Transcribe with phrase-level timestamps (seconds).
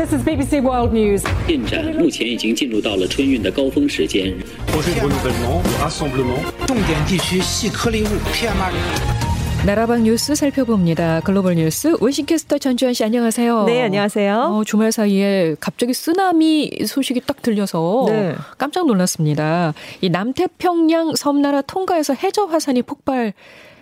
[0.00, 1.22] This is BBC World News.
[1.46, 4.34] 进展目前已经进入到了春运的高峰时间。
[4.68, 6.66] projet de renouvellement, de rassemblement.
[6.66, 9.66] 重点地区细颗粒物 PM2.5。
[9.66, 11.20] 나라방 뉴스 살펴봅니다.
[11.20, 13.64] 글로벌 뉴스 원싱캐스터 전주현 씨 안녕하세요.
[13.64, 14.34] 네, 안녕하세요.
[14.52, 18.34] 어, 주말 사이에 갑자기 쓰나미 소식이 딱 들려서 네.
[18.58, 19.74] 깜짝 놀랐습니다.
[20.00, 23.32] 이 남태평양 섬나라 통가에서 해저 화산이 폭발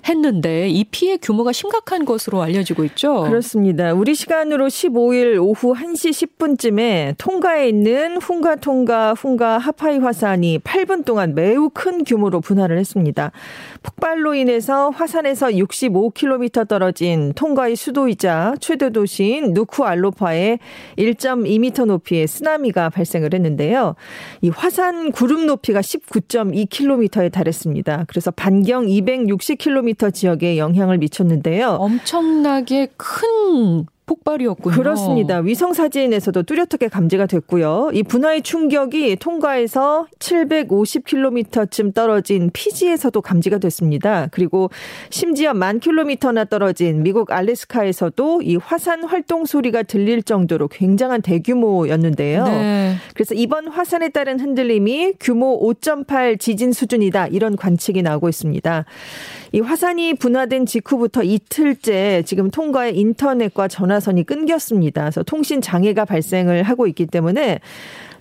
[0.07, 3.23] 했는데 이 피해 규모가 심각한 것으로 알려지고 있죠.
[3.23, 3.93] 그렇습니다.
[3.93, 11.35] 우리 시간으로 15일 오후 1시 10분쯤에 통가에 있는 훈가 통가 훈가 하파이 화산이 8분 동안
[11.35, 13.31] 매우 큰 규모로 분할을 했습니다.
[13.83, 20.59] 폭발로 인해서 화산에서 65km 떨어진 통가의 수도이자 최대 도시인 누쿠 알로파에
[20.97, 23.95] 1.2m 높이의 쓰나미가 발생을 했는데요.
[24.41, 28.05] 이 화산 구름 높이가 19.2km에 달했습니다.
[28.07, 31.69] 그래서 반경 260km 지역에 영향을 미쳤는데요.
[31.79, 34.75] 엄청나게 큰 폭발이었군요.
[34.75, 35.37] 그렇습니다.
[35.37, 37.91] 위성 사진에서도 뚜렷하게 감지가 됐고요.
[37.93, 44.27] 이 분화의 충격이 통과에서 750km쯤 떨어진 피지에서도 감지가 됐습니다.
[44.31, 44.71] 그리고
[45.11, 52.45] 심지어 만 킬로미터나 떨어진 미국 알래스카에서도 이 화산 활동 소리가 들릴 정도로 굉장한 대규모였는데요.
[52.45, 52.95] 네.
[53.13, 58.85] 그래서 이번 화산에 따른 흔들림이 규모 5.8 지진 수준이다 이런 관측이 나오고 있습니다.
[59.51, 65.01] 이 화산이 분화된 직후부터 이틀째 지금 통과의 인터넷과 전화선이 끊겼습니다.
[65.01, 67.59] 그래서 통신 장애가 발생을 하고 있기 때문에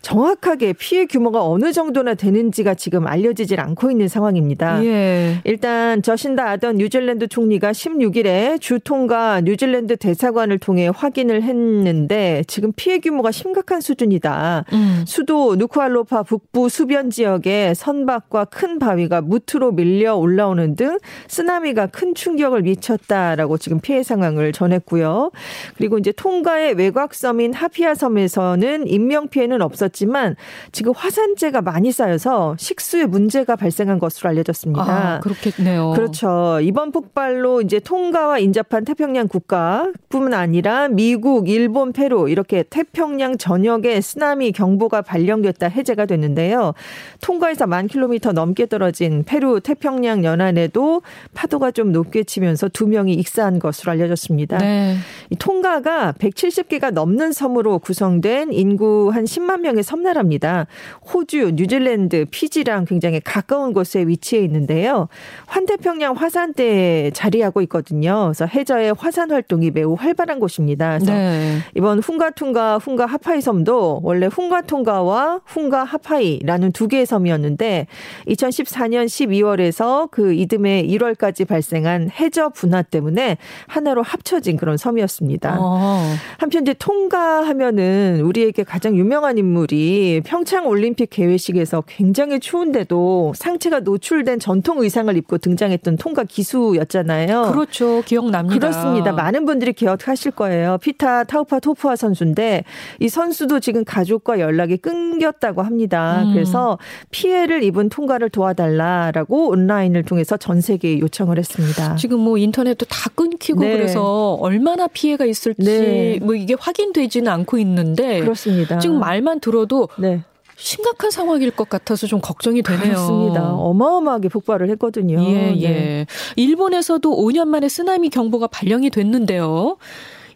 [0.02, 4.84] 정확하게 피해 규모가 어느 정도나 되는지가 지금 알려지질 않고 있는 상황입니다.
[4.84, 5.40] 예.
[5.44, 13.30] 일단 저신다 아던 뉴질랜드 총리가 16일에 주통과 뉴질랜드 대사관을 통해 확인을 했는데 지금 피해 규모가
[13.30, 14.64] 심각한 수준이다.
[14.72, 15.04] 음.
[15.06, 22.62] 수도 누쿠알로파 북부 수변 지역에 선박과 큰 바위가 무트로 밀려 올라오는 등 쓰나미가 큰 충격을
[22.62, 25.30] 미쳤다라고 지금 피해 상황을 전했고요.
[25.76, 30.36] 그리고 이제 통가의 외곽 섬인 하피아 섬에서는 인명 피해는 없었 지만
[30.72, 34.82] 지금 화산재가 많이 쌓여서 식수에 문제가 발생한 것으로 알려졌습니다.
[34.82, 35.92] 아, 그렇겠네요.
[35.94, 36.58] 그렇죠.
[36.62, 44.52] 이번 폭발로 이제 통가와 인접한 태평양 국가뿐만 아니라 미국, 일본, 페루 이렇게 태평양 전역에 쓰나미
[44.52, 46.74] 경보가 발령됐다 해제가 됐는데요.
[47.20, 51.02] 통가에서 만 킬로미터 넘게 떨어진 페루 태평양 연안에도
[51.34, 54.58] 파도가 좀 높게 치면서 두 명이 익사한 것으로 알려졌습니다.
[54.58, 54.96] 네.
[55.30, 60.66] 이 통가가 170개가 넘는 섬으로 구성된 인구 한 10만 명의 섬나라입니다.
[61.12, 65.08] 호주, 뉴질랜드, 피지랑 굉장히 가까운 곳에 위치해 있는데요.
[65.46, 68.24] 환태평양 화산대에 자리하고 있거든요.
[68.26, 70.98] 그래서 해저의 화산 활동이 매우 활발한 곳입니다.
[70.98, 71.58] 그래서 네.
[71.76, 77.86] 이번 훙가통가, 훙가 하파이 섬도 원래 훙가통가와 훙가 하파이라는 두 개의 섬이었는데
[78.26, 85.56] 2014년 12월에서 그 이듬해 1월까지 발생한 해저 분화 때문에 하나로 합쳐진 그런 섬이었습니다.
[85.60, 86.14] 어.
[86.38, 94.38] 한편 이제 통가하면은 우리에게 가장 유명한 인물 이 평창 올림픽 개회식에서 굉장히 추운데도 상체가 노출된
[94.38, 97.52] 전통 의상을 입고 등장했던 통가 기수였잖아요.
[97.52, 98.02] 그렇죠.
[98.06, 98.58] 기억납니다.
[98.58, 99.12] 그렇습니다.
[99.12, 100.78] 많은 분들이 기억하실 거예요.
[100.80, 102.64] 피타 타우파 토프아 선수인데
[103.00, 106.22] 이 선수도 지금 가족과 연락이 끊겼다고 합니다.
[106.24, 106.32] 음.
[106.32, 106.78] 그래서
[107.10, 111.96] 피해를 입은 통과를 도와달라라고 온라인을 통해서 전 세계에 요청을 했습니다.
[111.96, 113.72] 지금 뭐 인터넷도 다 끊기고 네.
[113.72, 116.18] 그래서 얼마나 피해가 있을지 네.
[116.22, 118.78] 뭐 이게 확인되지는 않고 있는데 그렇습니다.
[118.78, 120.22] 지금 말만 들어 도 네.
[120.56, 122.94] 심각한 상황일 것 같아서 좀 걱정이 되네요.
[122.94, 123.52] 그렇습니다.
[123.52, 125.22] 어마어마하게 폭발을 했거든요.
[125.22, 125.68] 예, 예.
[125.68, 126.06] 네.
[126.34, 129.76] 일본에서도 5년 만에 쓰나미 경보가 발령이 됐는데요.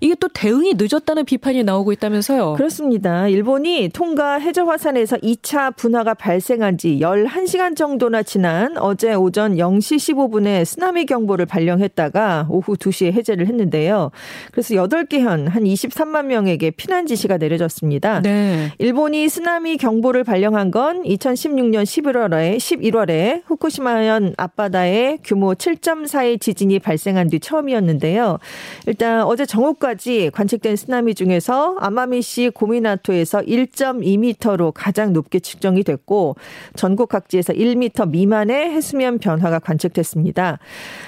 [0.02, 2.54] 이게 또 대응이 늦었다는 비판이 나오고 있다면서요.
[2.54, 3.28] 그렇습니다.
[3.28, 10.64] 일본이 통가 해저 화산에서 2차 분화가 발생한 지 11시간 정도나 지난 어제 오전 0시 15분에
[10.64, 14.10] 쓰나미 경보를 발령했다가 오후 2시에 해제를 했는데요.
[14.50, 18.22] 그래서 8개 현 한 23만 명에게 피난 지시가 내려졌습니다.
[18.22, 18.72] 네.
[18.78, 27.38] 일본이 쓰나미 경보를 발령한 건 2016년 11월에 11월에 후쿠시마현 앞바다에 규모 7.4의 지진이 발생한 뒤
[27.38, 28.38] 처음이었는데요.
[28.86, 29.91] 일단 어제 정오까지
[30.32, 36.36] 관측된 쓰나미 중에서 아마미시 고미나토에서 1.2m로 가장 높게 측정이 됐고
[36.74, 40.58] 전국 각지에서 1m 미만의 해수면 변화가 관측됐습니다.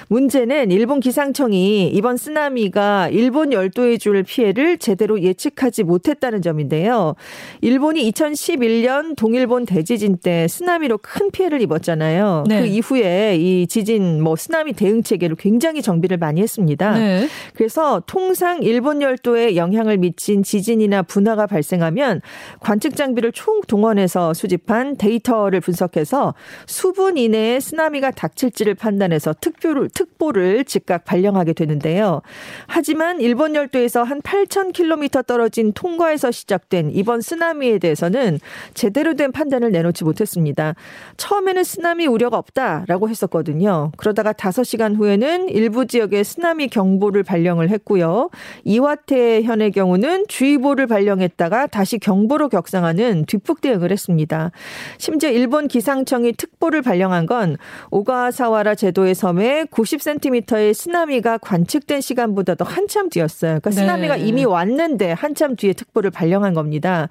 [0.07, 7.15] 문제는 일본 기상청이 이번 쓰나미가 일본 열도에 줄 피해를 제대로 예측하지 못했다는 점인데요.
[7.61, 12.45] 일본이 2011년 동일본 대지진 때 쓰나미로 큰 피해를 입었잖아요.
[12.47, 12.61] 네.
[12.61, 16.97] 그 이후에 이 지진 뭐 쓰나미 대응 체계를 굉장히 정비를 많이 했습니다.
[16.97, 17.27] 네.
[17.53, 22.21] 그래서 통상 일본 열도에 영향을 미친 지진이나 분화가 발생하면
[22.59, 26.33] 관측 장비를 총 동원해서 수집한 데이터를 분석해서
[26.65, 32.21] 수분 이내에 쓰나미가 닥칠지를 판단해서 특보를, 특보를 즉각 발령하게 되는데요.
[32.67, 38.39] 하지만 일본 열도에서 한 8,000km 떨어진 통과에서 시작된 이번 쓰나미에 대해서는
[38.73, 40.75] 제대로 된 판단을 내놓지 못했습니다.
[41.17, 43.91] 처음에는 쓰나미 우려가 없다라고 했었거든요.
[43.97, 48.29] 그러다가 5시간 후에는 일부 지역에 쓰나미 경보를 발령을 했고요.
[48.65, 54.51] 이와테 현의 경우는 주의보를 발령했다가 다시 경보로 격상하는 뒷북 대응을 했습니다.
[54.97, 57.57] 심지어 일본 기상청이 특보를 발령한 건
[57.91, 63.59] 오가사와라 제도의 섬에 90cm의 쓰나미가 관측된 시간보다도 한참 뒤였어요.
[63.59, 64.23] 그러니까 쓰나미가 네.
[64.23, 67.07] 이미 왔는데 한참 뒤에 특보를 발령한 겁니다.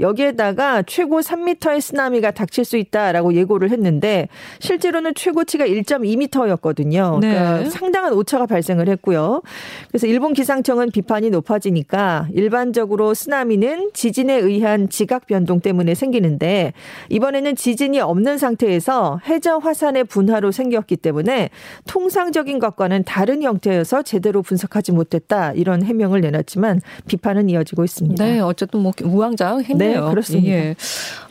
[0.00, 4.28] 여기에다가 최고 3m의 쓰나미가 닥칠 수 있다라고 예고를 했는데
[4.60, 7.20] 실제로는 최고치가 1.2m였거든요.
[7.20, 7.70] 그러니까 네.
[7.70, 9.42] 상당한 오차가 발생을 했고요.
[9.88, 16.72] 그래서 일본 기상청은 비판이 높아지니까 일반적으로 쓰나미는 지진에 의한 지각 변동 때문에 생기는데
[17.08, 21.50] 이번에는 지진이 없는 상태에서 해저 화산의 분화로 생겼기 때문에
[21.88, 28.24] 통상적인 것과는 다른 형태여서 제대로 분석하지 못했다 이런 해명을 내놨지만 비판은 이어지고 있습니다.
[28.24, 30.04] 네, 어쨌든 뭐 우왕좌왕했네요.
[30.04, 30.48] 네, 그렇습니다.
[30.48, 30.76] 예.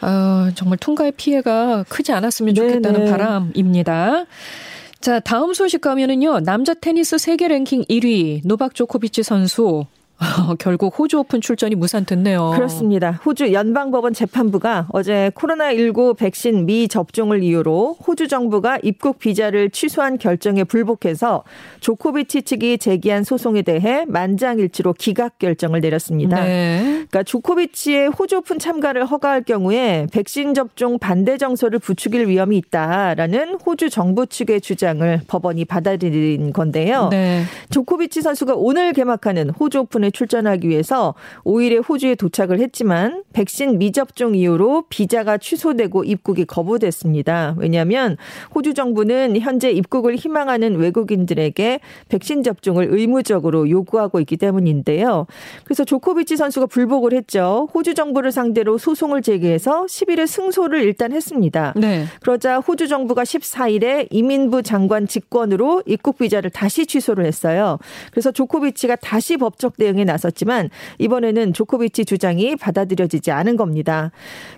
[0.02, 3.12] 아, 정말 통과의 피해가 크지 않았으면 네, 좋겠다는 네.
[3.12, 4.26] 바람입니다.
[5.04, 6.40] 자, 다음 소식 가면은요.
[6.46, 9.86] 남자 테니스 세계 랭킹 1위 노박 조코비치 선수
[10.60, 12.52] 결국 호주 오픈 출전이 무산됐네요.
[12.56, 13.20] 그렇습니다.
[13.26, 21.44] 호주 연방법원 재판부가 어제 코로나19 백신 미접종을 이유로 호주 정부가 입국 비자를 취소한 결정에 불복해서
[21.80, 26.44] 조코비치 측이 제기한 소송에 대해 만장일치로 기각 결정을 내렸습니다.
[26.44, 26.82] 네.
[26.84, 33.90] 그러니까 조코비치의 호주 오픈 참가를 허가할 경우에 백신 접종 반대 정서를 부추길 위험이 있다라는 호주
[33.90, 37.10] 정부 측의 주장을 법원이 받아들인 건데요.
[37.10, 37.44] 네.
[37.72, 41.16] 조코비치 선수가 오늘 개막하는 호주 오픈 에 출전하기 위해서
[41.46, 47.56] 5일에 호주에 도착을 했지만 백신 미접종 이후로 비자가 취소되고 입국이 거부됐습니다.
[47.58, 48.18] 왜냐하면
[48.54, 51.80] 호주 정부는 현재 입국을 희망하는 외국인들에게
[52.10, 55.28] 백신 접종을 의무적으로 요구하고 있기 때문인데요.
[55.64, 57.70] 그래서 조코비치 선수가 불복을 했죠.
[57.74, 61.74] 호주 정부를 상대로 소송을 제기해서 10일에 승소를 일단 했습니다.
[61.76, 62.06] 네.
[62.22, 67.80] 그러자 호주 정부가 14일에 이민부 장관 직권으로 입국 비자를 다시 취소를 했어요.
[68.12, 70.70] 그래서 조코비치가 다시 법적 대 응에 나섰지만
[71.00, 74.12] 이번에는 조코비치 주장이 받아들여지지 않은 겁니다.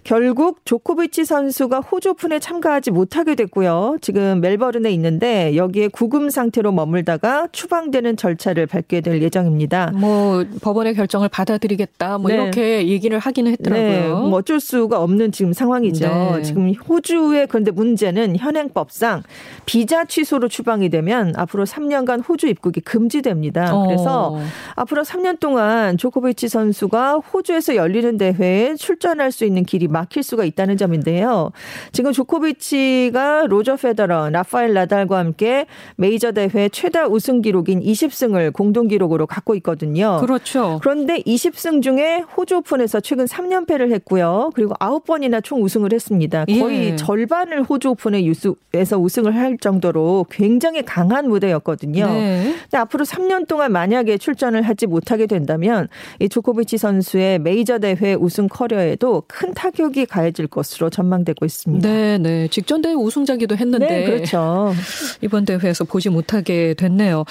[0.03, 3.97] 결국 조코비치 선수가 호주 오픈에 참가하지 못하게 됐고요.
[4.01, 9.91] 지금 멜버른에 있는데 여기에 구금 상태로 머물다가 추방되는 절차를 밟게 될 예정입니다.
[9.95, 12.35] 뭐 법원의 결정을 받아들이겠다 뭐 네.
[12.35, 13.89] 이렇게 얘기를 하기는 했더라고요.
[13.89, 16.07] 네, 뭐 어쩔 수가 없는 지금 상황이죠.
[16.07, 16.41] 네.
[16.43, 19.23] 지금 호주의 그런데 문제는 현행법상
[19.65, 23.75] 비자 취소로 추방이 되면 앞으로 3년간 호주 입국이 금지됩니다.
[23.75, 23.85] 어.
[23.85, 24.39] 그래서
[24.75, 30.77] 앞으로 3년 동안 조코비치 선수가 호주에서 열리는 대회에 출전할 수 있는 길이 막힐 수가 있다는
[30.77, 31.51] 점인데요.
[31.91, 39.27] 지금 조코비치가 로저 페더러, 라파엘 나달과 함께 메이저 대회 최다 우승 기록인 20승을 공동 기록으로
[39.27, 40.19] 갖고 있거든요.
[40.21, 40.79] 그렇죠.
[40.81, 44.51] 그런데 20승 중에 호주 오픈에서 최근 3연패를 했고요.
[44.53, 46.45] 그리고 9번이나 총 우승을 했습니다.
[46.45, 46.95] 거의 예.
[46.95, 52.05] 절반을 호주 오픈에 유수에서 우승을 할 정도로 굉장히 강한 무대였거든요.
[52.05, 52.53] 네.
[52.63, 55.87] 근데 앞으로 3년 동안 만약에 출전을 하지 못 하게 된다면
[56.19, 61.89] 이 조코비치 선수의 메이저 대회 우승 커리어에도 큰 타격이 가해질 것으로 전망되고 있습니다.
[61.89, 62.47] 네, 네.
[62.49, 64.73] 직전 대회 우승자기도 했는데 네, 그렇죠.
[65.21, 67.23] 이번 대회에서 보지 못하게 됐네요.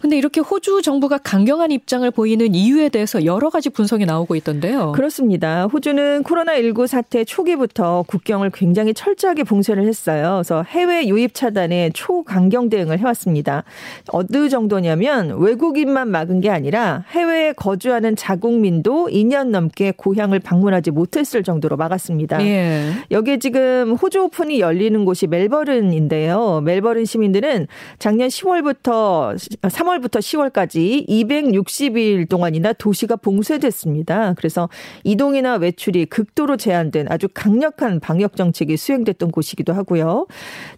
[0.00, 4.92] 근데 이렇게 호주 정부가 강경한 입장을 보이는 이유에 대해서 여러 가지 분석이 나오고 있던데요.
[4.92, 5.66] 그렇습니다.
[5.66, 10.42] 호주는 코로나19 사태 초기부터 국경을 굉장히 철저하게 봉쇄를 했어요.
[10.42, 13.64] 그래서 해외 유입 차단에 초강경 대응을 해왔습니다.
[14.08, 21.42] 어느 정도냐면 외국인만 막은 게 아니라 해외 에 거주하는 자국민도 2년 넘게 고향을 방문하지 못했을
[21.42, 22.44] 정도로 막았습니다.
[22.44, 22.92] 예.
[23.10, 26.60] 여기에 지금 호주 오픈이 열리는 곳이 멜버른인데요.
[26.62, 34.34] 멜버른 시민들은 작년 10월부터 3월부터 10월까지 260일 동안이나 도시가 봉쇄됐습니다.
[34.36, 34.68] 그래서
[35.04, 40.26] 이동이나 외출이 극도로 제한된 아주 강력한 방역 정책이 수행됐던 곳이기도 하고요.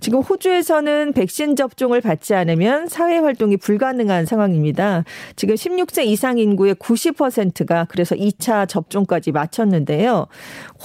[0.01, 5.05] 지금 호주에서는 백신 접종을 받지 않으면 사회 활동이 불가능한 상황입니다.
[5.37, 10.27] 지금 16세 이상 인구의 90%가 그래서 2차 접종까지 마쳤는데요.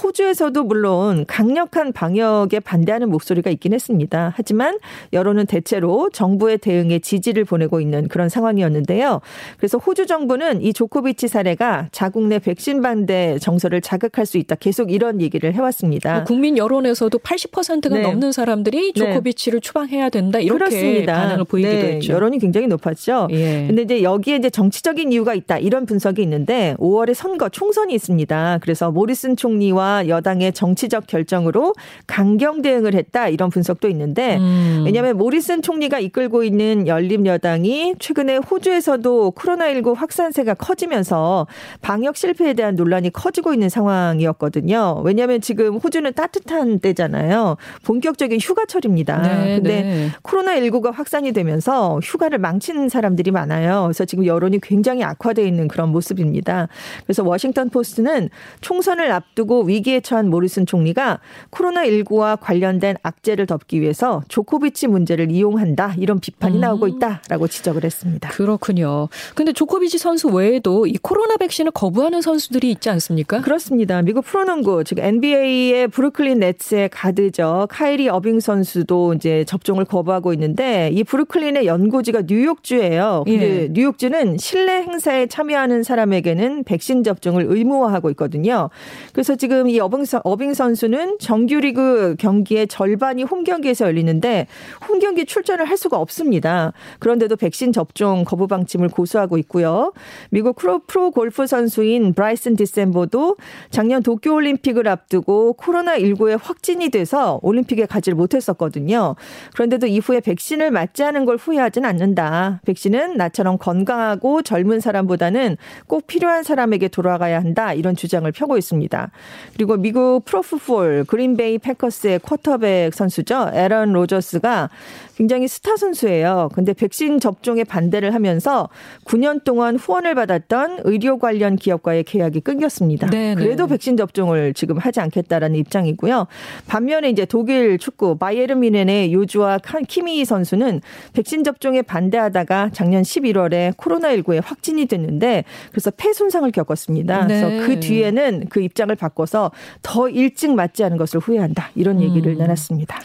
[0.02, 4.32] 호주에서도 물론 강력한 방역에 반대하는 목소리가 있긴 했습니다.
[4.34, 4.78] 하지만
[5.12, 9.20] 여론은 대체로 정부의 대응에 지지를 보내고 있는 그런 상황이었는데요.
[9.58, 14.56] 그래서 호주 정부는 이 조코비치 사례가 자국 내 백신 반대 정서를 자극할 수 있다.
[14.56, 16.14] 계속 이런 얘기를 해왔습니다.
[16.14, 18.02] 뭐 국민 여론에서도 80%가 네.
[18.02, 18.98] 넘는 사람들이 네.
[18.98, 21.14] 조코비치를 추방해야 된다 이렇게 그렇습니다.
[21.14, 22.12] 반응을 보이기도 네, 했죠.
[22.12, 23.28] 여론이 굉장히 높았죠.
[23.30, 23.66] 예.
[23.66, 25.49] 근데 이제 여기에 이제 정치적인 이유가 있다.
[25.50, 28.58] 있다 이런 분석이 있는데 5월에 선거 총선이 있습니다.
[28.62, 31.74] 그래서 모리슨 총리와 여당의 정치적 결정으로
[32.06, 34.84] 강경 대응을 했다 이런 분석도 있는데 음.
[34.86, 41.48] 왜냐하면 모리슨 총리가 이끌고 있는 열린 여당이 최근에 호주에서도 코로나19 확산세가 커지면서
[41.80, 45.02] 방역 실패에 대한 논란이 커지고 있는 상황이었거든요.
[45.04, 47.56] 왜냐하면 지금 호주는 따뜻한 때잖아요.
[47.84, 49.22] 본격적인 휴가철입니다.
[49.22, 50.08] 네, 근데 네.
[50.22, 53.82] 코로나19가 확산이 되면서 휴가를 망치는 사람들이 많아요.
[53.84, 56.68] 그래서 지금 여론이 굉장히 악화되 어 있는 그런 모습입니다.
[57.04, 58.30] 그래서 워싱턴 포스트는
[58.60, 61.20] 총선을 앞두고 위기에 처한 모리슨 총리가
[61.50, 65.94] 코로나19와 관련된 악재를 덮기 위해서 조코비치 문제를 이용한다.
[65.98, 66.60] 이런 비판이 음.
[66.60, 68.28] 나오고 있다라고 지적을 했습니다.
[68.30, 69.08] 그렇군요.
[69.34, 73.40] 근데 조코비치 선수 외에도 이 코로나 백신을 거부하는 선수들이 있지 않습니까?
[73.40, 74.02] 그렇습니다.
[74.02, 77.66] 미국 프로농구 즉 NBA의 브루클린 네츠의 가드죠.
[77.70, 83.24] 카이리 어빙 선수도 이제 접종을 거부하고 있는데 이 브루클린의 연고지가 뉴욕주예요.
[83.26, 83.68] 근데 예.
[83.70, 88.68] 뉴욕주는 실내 행사에 참여하는 사람에게는 백신 접종을 의무화하고 있거든요.
[89.12, 94.46] 그래서 지금 이 어빙, 어빙 선수는 정규리그 경기의 절반이 홈 경기에서 열리는데
[94.86, 96.72] 홈 경기 출전을 할 수가 없습니다.
[96.98, 99.92] 그런데도 백신 접종 거부 방침을 고수하고 있고요.
[100.30, 103.36] 미국 프로, 프로 골프 선수인 브라이슨 디셈보도
[103.70, 109.14] 작년 도쿄 올림픽을 앞두고 코로나 19에 확진이 돼서 올림픽에 가지를 못했었거든요.
[109.54, 112.60] 그런데도 이후에 백신을 맞지 않은 걸 후회하진 않는다.
[112.66, 115.56] 백신은 나처럼 건강하고 젊은 사람 보다는
[115.88, 117.72] 꼭 필요한 사람에게 돌아가야 한다.
[117.72, 119.10] 이런 주장을 펴고 있습니다.
[119.54, 123.50] 그리고 미국 프로풋볼 그린베이 패커스의 쿼터백 선수죠.
[123.52, 124.70] 에런 로저스가
[125.20, 126.48] 굉장히 스타 선수예요.
[126.54, 128.70] 근데 백신 접종에 반대를 하면서
[129.04, 133.06] 9년 동안 후원을 받았던 의료 관련 기업과의 계약이 끊겼습니다.
[133.10, 133.34] 네네.
[133.34, 136.26] 그래도 백신 접종을 지금 하지 않겠다라는 입장이고요.
[136.68, 140.80] 반면에 이제 독일 축구 바이에른 뮌헨의 요주와 키미 선수는
[141.12, 147.26] 백신 접종에 반대하다가 작년 11월에 코로나19에 확진이 됐는데 그래서 폐 손상을 겪었습니다.
[147.26, 147.42] 네.
[147.42, 149.50] 그래서 그 뒤에는 그 입장을 바꿔서
[149.82, 151.72] 더 일찍 맞지 않은 것을 후회한다.
[151.74, 152.38] 이런 얘기를 음.
[152.38, 152.98] 내놨습니다.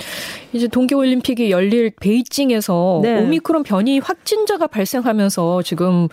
[0.55, 3.21] 이제 동계올림픽이 열릴 베이징에서 네.
[3.21, 6.07] 오미크론 변이 확진자가 발생하면서 지금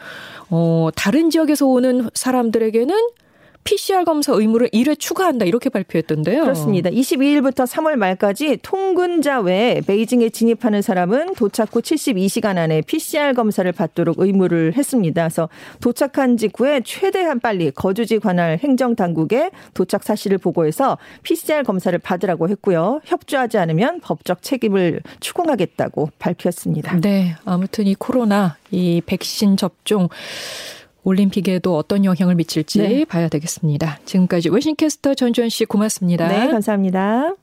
[0.51, 2.95] 어 다른 지역에서 오는 사람들에게는
[3.65, 6.43] PCR 검사 의무를 1회 추가한다 이렇게 발표했던데요.
[6.43, 6.91] 그렇습니다.
[6.91, 14.19] 22일부터 3월 말까지 통근자 외에 베이징에 진입하는 사람은 도착 후 72시간 안에 PCR 검사를 받도록
[14.19, 15.23] 의무를 했습니다.
[15.23, 15.49] 그래서
[15.81, 23.01] 도착한 직후에 최대한 빨리 거주지 관할 행정 당국에 도착 사실을 보고해서 PCR 검사를 받으라고 했고요.
[23.05, 27.01] 협조하지 않으면 법적 책임을 추궁하겠다고 발표했습니다.
[27.01, 30.09] 네, 아무튼 이 코로나 이 백신 접종
[31.05, 33.05] 올림픽에도 어떤 영향을 미칠지 네.
[33.05, 33.99] 봐야 되겠습니다.
[34.05, 36.29] 지금까지 웨싱캐스터 전주현 씨 고맙습니다.
[36.29, 37.35] 네, 감사합니다.